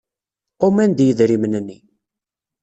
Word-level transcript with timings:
Quman-d 0.59 0.99
yidrimen-nni. 1.05 1.79